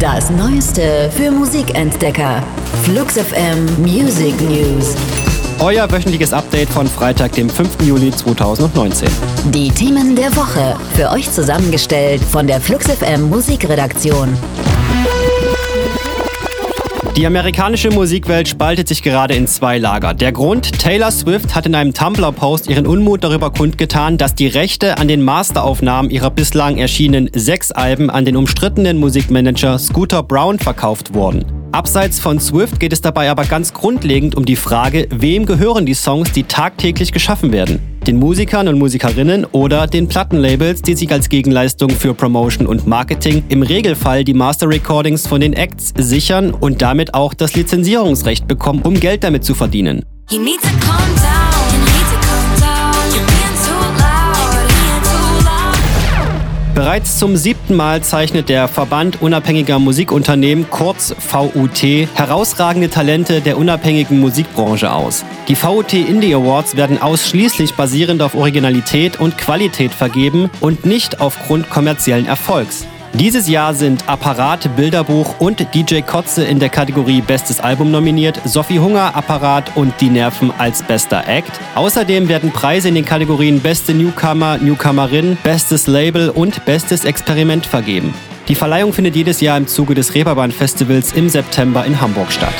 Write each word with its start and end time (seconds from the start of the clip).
Das 0.00 0.30
Neueste 0.30 1.10
für 1.14 1.30
Musikentdecker. 1.30 2.42
Flux 2.84 3.18
FM 3.18 3.66
Music 3.82 4.40
News. 4.40 4.96
Euer 5.58 5.92
wöchentliches 5.92 6.32
Update 6.32 6.70
von 6.70 6.86
Freitag, 6.86 7.32
dem 7.32 7.50
5. 7.50 7.82
Juli 7.82 8.10
2019. 8.10 9.10
Die 9.50 9.70
Themen 9.70 10.16
der 10.16 10.34
Woche. 10.34 10.74
Für 10.94 11.10
euch 11.10 11.30
zusammengestellt 11.30 12.22
von 12.22 12.46
der 12.46 12.62
Flux 12.62 12.86
FM 12.86 13.28
Musikredaktion. 13.28 14.38
Die 17.16 17.26
amerikanische 17.26 17.90
Musikwelt 17.90 18.48
spaltet 18.48 18.88
sich 18.88 19.02
gerade 19.02 19.34
in 19.34 19.46
zwei 19.46 19.78
Lager. 19.78 20.14
Der 20.14 20.32
Grund, 20.32 20.78
Taylor 20.78 21.10
Swift 21.10 21.54
hat 21.54 21.66
in 21.66 21.74
einem 21.74 21.92
Tumblr-Post 21.92 22.70
ihren 22.70 22.86
Unmut 22.86 23.24
darüber 23.24 23.50
kundgetan, 23.50 24.16
dass 24.16 24.34
die 24.34 24.46
Rechte 24.46 24.96
an 24.96 25.08
den 25.08 25.22
Masteraufnahmen 25.22 26.10
ihrer 26.10 26.30
bislang 26.30 26.78
erschienenen 26.78 27.28
sechs 27.34 27.72
Alben 27.72 28.10
an 28.10 28.24
den 28.24 28.36
umstrittenen 28.36 28.96
Musikmanager 28.98 29.78
Scooter 29.78 30.22
Brown 30.22 30.58
verkauft 30.58 31.12
wurden. 31.12 31.59
Abseits 31.72 32.18
von 32.18 32.40
Swift 32.40 32.80
geht 32.80 32.92
es 32.92 33.00
dabei 33.00 33.30
aber 33.30 33.44
ganz 33.44 33.72
grundlegend 33.72 34.34
um 34.34 34.44
die 34.44 34.56
Frage, 34.56 35.06
wem 35.10 35.46
gehören 35.46 35.86
die 35.86 35.94
Songs, 35.94 36.32
die 36.32 36.42
tagtäglich 36.42 37.12
geschaffen 37.12 37.52
werden? 37.52 37.78
Den 38.08 38.16
Musikern 38.16 38.66
und 38.66 38.76
Musikerinnen 38.76 39.44
oder 39.44 39.86
den 39.86 40.08
Plattenlabels, 40.08 40.82
die 40.82 40.96
sich 40.96 41.12
als 41.12 41.28
Gegenleistung 41.28 41.90
für 41.90 42.12
Promotion 42.12 42.66
und 42.66 42.88
Marketing 42.88 43.44
im 43.50 43.62
Regelfall 43.62 44.24
die 44.24 44.34
Master 44.34 44.68
Recordings 44.68 45.28
von 45.28 45.40
den 45.40 45.52
Acts 45.52 45.94
sichern 45.96 46.50
und 46.50 46.82
damit 46.82 47.14
auch 47.14 47.34
das 47.34 47.54
Lizenzierungsrecht 47.54 48.48
bekommen, 48.48 48.82
um 48.82 48.98
Geld 48.98 49.22
damit 49.22 49.44
zu 49.44 49.54
verdienen. 49.54 50.04
Bereits 56.80 57.18
zum 57.18 57.36
siebten 57.36 57.76
Mal 57.76 58.02
zeichnet 58.02 58.48
der 58.48 58.66
Verband 58.66 59.20
unabhängiger 59.20 59.78
Musikunternehmen, 59.78 60.70
kurz 60.70 61.14
VUT, 61.30 61.82
herausragende 62.14 62.88
Talente 62.88 63.42
der 63.42 63.58
unabhängigen 63.58 64.18
Musikbranche 64.18 64.90
aus. 64.90 65.22
Die 65.48 65.62
VUT 65.62 65.92
Indie 65.92 66.34
Awards 66.34 66.76
werden 66.76 66.96
ausschließlich 67.02 67.74
basierend 67.74 68.22
auf 68.22 68.34
Originalität 68.34 69.20
und 69.20 69.36
Qualität 69.36 69.92
vergeben 69.92 70.48
und 70.60 70.86
nicht 70.86 71.20
aufgrund 71.20 71.68
kommerziellen 71.68 72.24
Erfolgs. 72.24 72.86
Dieses 73.14 73.48
Jahr 73.48 73.74
sind 73.74 74.08
Apparat, 74.08 74.76
Bilderbuch 74.76 75.40
und 75.40 75.74
DJ 75.74 76.00
Kotze 76.00 76.44
in 76.44 76.60
der 76.60 76.68
Kategorie 76.68 77.20
Bestes 77.20 77.58
Album 77.58 77.90
nominiert, 77.90 78.40
Sophie 78.44 78.78
Hunger, 78.78 79.16
Apparat 79.16 79.76
und 79.76 79.92
Die 80.00 80.08
Nerven 80.08 80.52
als 80.58 80.82
bester 80.82 81.26
Act. 81.26 81.50
Außerdem 81.74 82.28
werden 82.28 82.52
Preise 82.52 82.88
in 82.88 82.94
den 82.94 83.04
Kategorien 83.04 83.60
Beste 83.60 83.94
Newcomer, 83.94 84.58
Newcomerin, 84.58 85.36
Bestes 85.42 85.88
Label 85.88 86.30
und 86.30 86.64
Bestes 86.64 87.04
Experiment 87.04 87.66
vergeben. 87.66 88.14
Die 88.46 88.54
Verleihung 88.54 88.92
findet 88.92 89.16
jedes 89.16 89.40
Jahr 89.40 89.56
im 89.56 89.66
Zuge 89.66 89.94
des 89.94 90.14
Reeperbahn 90.14 90.52
Festivals 90.52 91.12
im 91.12 91.28
September 91.28 91.84
in 91.84 92.00
Hamburg 92.00 92.30
statt. 92.30 92.54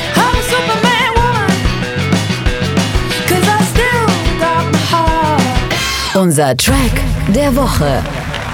Unser 6.13 6.57
Track 6.57 6.91
der 7.33 7.55
Woche. 7.55 8.03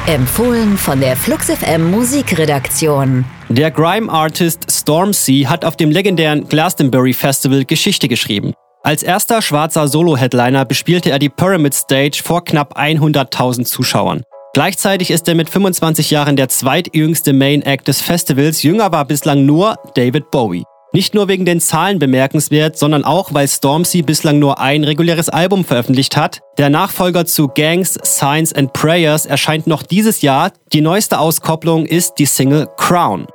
Empfohlen 0.08 0.78
von 0.78 1.02
der 1.02 1.18
Flux 1.18 1.48
FM 1.52 1.92
Musikredaktion. 1.92 3.26
Der 3.50 3.72
Grime-Artist 3.72 4.66
Stormzy 4.72 5.46
hat 5.50 5.66
auf 5.66 5.76
dem 5.76 5.92
legendären 5.92 6.48
Glastonbury 6.48 7.12
Festival 7.12 7.66
Geschichte 7.66 8.08
geschrieben. 8.08 8.54
Als 8.84 9.04
erster 9.04 9.42
schwarzer 9.42 9.90
Solo-Headliner 9.90 10.64
bespielte 10.64 11.12
er 11.12 11.20
die 11.20 11.28
Pyramid 11.28 11.74
Stage 11.74 12.22
vor 12.24 12.46
knapp 12.46 12.80
100.000 12.80 13.66
Zuschauern. 13.66 14.24
Gleichzeitig 14.54 15.12
ist 15.12 15.28
er 15.28 15.36
mit 15.36 15.50
25 15.50 16.10
Jahren 16.10 16.38
der 16.38 16.48
zweitjüngste 16.48 17.34
Main 17.34 17.62
Act 17.64 17.90
des 17.90 18.00
Festivals. 18.00 18.64
Jünger 18.64 18.94
war 18.94 19.04
bislang 19.04 19.46
nur 19.46 19.76
David 19.96 20.32
Bowie. 20.32 20.64
Nicht 20.98 21.14
nur 21.14 21.28
wegen 21.28 21.46
den 21.46 21.60
Zahlen 21.60 22.00
bemerkenswert, 22.00 22.76
sondern 22.76 23.04
auch, 23.04 23.32
weil 23.32 23.48
Stormzy 23.48 24.02
bislang 24.02 24.40
nur 24.40 24.60
ein 24.60 24.84
reguläres 24.84 25.30
Album 25.30 25.64
veröffentlicht 25.64 26.18
hat. 26.18 26.40
Der 26.58 26.72
Nachfolger 26.72 27.28
zu 27.28 27.50
Gangs, 27.50 28.00
Signs 28.02 28.52
and 28.52 28.74
Prayers 28.74 29.28
erscheint 29.28 29.68
noch 29.68 29.84
dieses 29.84 30.24
Jahr. 30.24 30.54
Die 30.74 30.82
neueste 30.82 31.20
Auskopplung 31.20 31.86
ist 31.86 32.16
die 32.18 32.26
Single 32.26 32.68
Crown. 32.78 33.28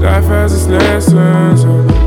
Life 0.00 0.26
has 0.26 0.52
its 0.52 0.66
lessons. 0.66 1.64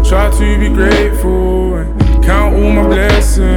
Try 0.07 0.29
to 0.29 0.59
be 0.59 0.69
grateful 0.69 1.73
and 1.73 2.23
count 2.23 2.55
all 2.55 2.71
my 2.71 2.83
blessings. 2.87 3.56